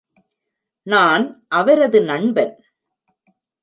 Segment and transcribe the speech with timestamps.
[0.87, 1.45] நான்
[1.47, 2.53] அவரது நண்பன்.